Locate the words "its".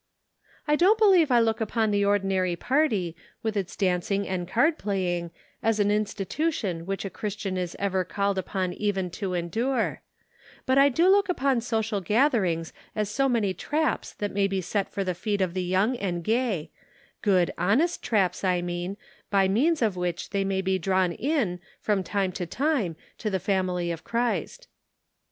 3.55-3.75